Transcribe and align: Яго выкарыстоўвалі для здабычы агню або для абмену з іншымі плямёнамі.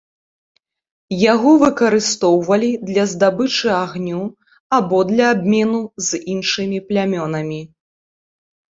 Яго 1.33 1.51
выкарыстоўвалі 1.63 2.71
для 2.89 3.03
здабычы 3.13 3.67
агню 3.83 4.25
або 4.81 4.97
для 5.13 5.31
абмену 5.37 5.79
з 6.11 6.27
іншымі 6.37 6.85
плямёнамі. 6.93 7.61